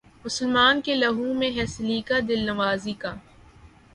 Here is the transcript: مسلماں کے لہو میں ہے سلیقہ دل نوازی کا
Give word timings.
مسلماں 0.25 0.73
کے 0.85 0.93
لہو 0.95 1.33
میں 1.33 1.49
ہے 1.57 1.65
سلیقہ 1.67 2.19
دل 2.29 2.45
نوازی 2.45 2.93
کا 2.93 3.13